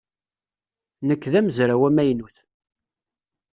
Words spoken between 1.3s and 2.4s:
d amezraw amaynut.